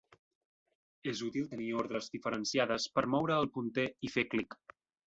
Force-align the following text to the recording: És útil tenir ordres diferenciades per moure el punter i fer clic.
És 1.11 1.21
útil 1.27 1.45
tenir 1.53 1.67
ordres 1.83 2.09
diferenciades 2.17 2.89
per 2.97 3.07
moure 3.17 3.39
el 3.45 3.51
punter 3.59 3.91
i 4.11 4.15
fer 4.17 4.31
clic. 4.35 4.61